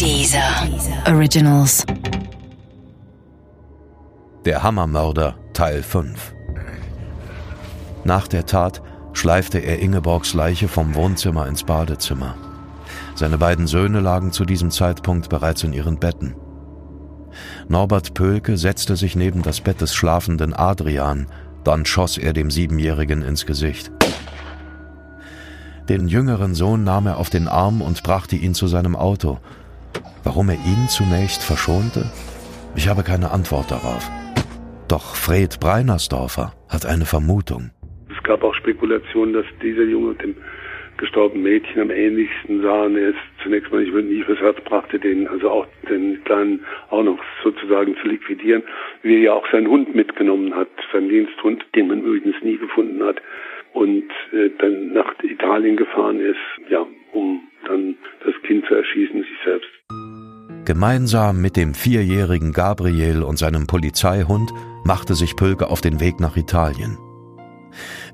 [0.00, 0.68] Dieser
[1.06, 1.84] Originals.
[4.44, 6.34] Der Hammermörder Teil 5
[8.04, 8.82] Nach der Tat
[9.12, 12.34] schleifte er Ingeborgs Leiche vom Wohnzimmer ins Badezimmer.
[13.14, 16.34] Seine beiden Söhne lagen zu diesem Zeitpunkt bereits in ihren Betten.
[17.68, 21.26] Norbert Pölke setzte sich neben das Bett des schlafenden Adrian,
[21.64, 23.92] dann schoss er dem Siebenjährigen ins Gesicht.
[25.88, 29.38] Den jüngeren Sohn nahm er auf den Arm und brachte ihn zu seinem Auto.
[30.24, 32.10] Warum er ihn zunächst verschonte?
[32.74, 34.10] Ich habe keine Antwort darauf.
[34.88, 37.70] Doch Fred Breinersdorfer hat eine Vermutung.
[38.16, 40.34] Es gab auch Spekulationen, dass dieser Junge dem
[41.02, 42.84] gestorbenen Mädchen am ähnlichsten sah.
[42.84, 46.64] Und er ist zunächst mal nicht nie fürs Herz brachte, den, also auch den Kleinen
[46.90, 48.62] auch noch sozusagen zu liquidieren,
[49.02, 53.02] wie er ja auch seinen Hund mitgenommen hat, seinen Diensthund, den man übrigens nie gefunden
[53.04, 53.20] hat
[53.72, 56.70] und äh, dann nach Italien gefahren ist,
[60.64, 64.52] Gemeinsam mit dem vierjährigen Gabriel und seinem Polizeihund
[64.84, 66.98] machte sich Pölke auf den Weg nach Italien.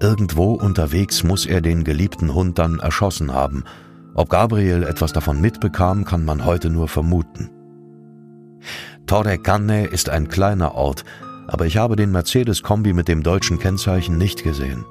[0.00, 3.64] Irgendwo unterwegs muss er den geliebten Hund dann erschossen haben.
[4.14, 7.50] Ob Gabriel etwas davon mitbekam, kann man heute nur vermuten.
[9.06, 11.04] Torre Canne ist ein kleiner Ort,
[11.48, 14.84] aber ich habe den Mercedes-Kombi mit dem deutschen Kennzeichen nicht gesehen.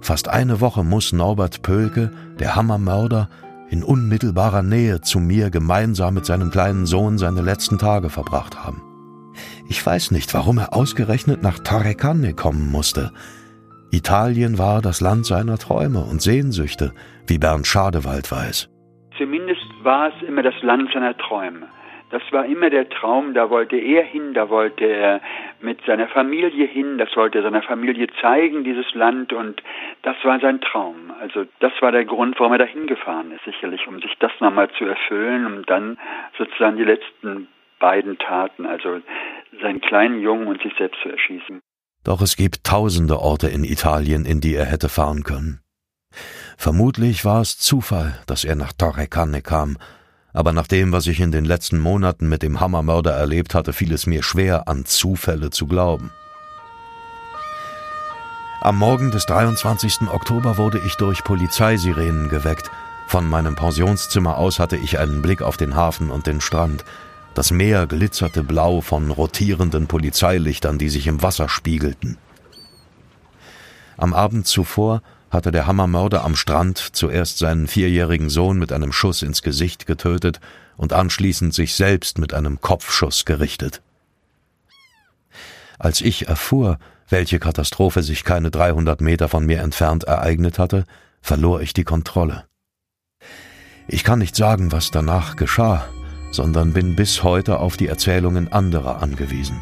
[0.00, 3.28] Fast eine Woche muss Norbert Pölke, der Hammermörder,
[3.70, 8.82] in unmittelbarer Nähe zu mir gemeinsam mit seinem kleinen Sohn seine letzten Tage verbracht haben.
[9.68, 13.12] Ich weiß nicht, warum er ausgerechnet nach Torrecanne kommen musste.
[13.90, 16.92] Italien war das Land seiner Träume und Sehnsüchte,
[17.26, 18.68] wie Bernd Schadewald weiß.
[19.16, 21.66] Zumindest war es immer das Land seiner Träume.
[22.10, 25.20] Das war immer der Traum, da wollte er hin, da wollte er
[25.60, 29.62] mit seiner Familie hin, das wollte er seiner Familie zeigen, dieses Land, und
[30.02, 31.12] das war sein Traum.
[31.20, 34.70] Also das war der Grund, warum er da hingefahren ist, sicherlich, um sich das nochmal
[34.78, 35.98] zu erfüllen, um dann
[36.38, 37.48] sozusagen die letzten
[37.78, 39.00] beiden Taten, also
[39.60, 41.60] seinen kleinen Jungen und sich selbst zu erschießen.
[42.04, 45.60] Doch es gibt tausende Orte in Italien, in die er hätte fahren können.
[46.56, 49.76] Vermutlich war es Zufall, dass er nach Torre Canne kam,
[50.38, 53.92] aber nach dem, was ich in den letzten Monaten mit dem Hammermörder erlebt hatte, fiel
[53.92, 56.12] es mir schwer, an Zufälle zu glauben.
[58.60, 60.02] Am Morgen des 23.
[60.12, 62.70] Oktober wurde ich durch Polizeisirenen geweckt.
[63.08, 66.84] Von meinem Pensionszimmer aus hatte ich einen Blick auf den Hafen und den Strand.
[67.34, 72.16] Das Meer glitzerte blau von rotierenden Polizeilichtern, die sich im Wasser spiegelten.
[73.96, 79.22] Am Abend zuvor hatte der Hammermörder am Strand zuerst seinen vierjährigen Sohn mit einem Schuss
[79.22, 80.40] ins Gesicht getötet
[80.76, 83.82] und anschließend sich selbst mit einem Kopfschuss gerichtet.
[85.78, 86.78] Als ich erfuhr,
[87.08, 90.84] welche Katastrophe sich keine 300 Meter von mir entfernt ereignet hatte,
[91.20, 92.44] verlor ich die Kontrolle.
[93.86, 95.86] Ich kann nicht sagen, was danach geschah,
[96.30, 99.60] sondern bin bis heute auf die Erzählungen anderer angewiesen.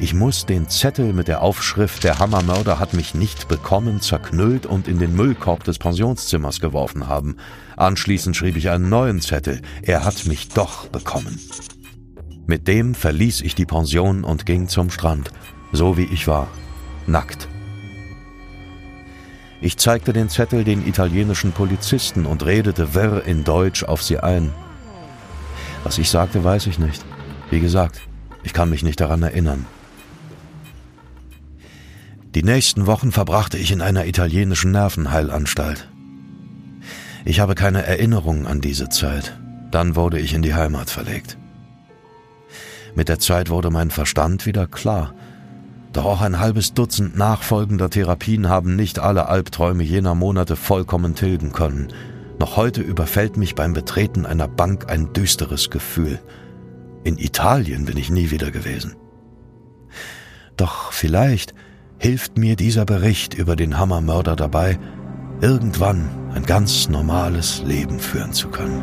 [0.00, 4.88] Ich muss den Zettel mit der Aufschrift Der Hammermörder hat mich nicht bekommen zerknüllt und
[4.88, 7.36] in den Müllkorb des Pensionszimmers geworfen haben.
[7.76, 9.62] Anschließend schrieb ich einen neuen Zettel.
[9.82, 11.38] Er hat mich doch bekommen.
[12.46, 15.30] Mit dem verließ ich die Pension und ging zum Strand,
[15.72, 16.48] so wie ich war,
[17.06, 17.48] nackt.
[19.60, 24.52] Ich zeigte den Zettel den italienischen Polizisten und redete wirr in Deutsch auf sie ein.
[25.84, 27.04] Was ich sagte, weiß ich nicht.
[27.50, 28.02] Wie gesagt,
[28.42, 29.64] ich kann mich nicht daran erinnern.
[32.34, 35.88] Die nächsten Wochen verbrachte ich in einer italienischen Nervenheilanstalt.
[37.24, 39.38] Ich habe keine Erinnerung an diese Zeit.
[39.70, 41.38] Dann wurde ich in die Heimat verlegt.
[42.96, 45.14] Mit der Zeit wurde mein Verstand wieder klar.
[45.92, 51.52] Doch auch ein halbes Dutzend nachfolgender Therapien haben nicht alle Albträume jener Monate vollkommen tilgen
[51.52, 51.92] können.
[52.40, 56.20] Noch heute überfällt mich beim Betreten einer Bank ein düsteres Gefühl.
[57.04, 58.96] In Italien bin ich nie wieder gewesen.
[60.56, 61.54] Doch vielleicht
[62.04, 64.78] hilft mir dieser Bericht über den Hammermörder dabei,
[65.40, 68.82] irgendwann ein ganz normales Leben führen zu können.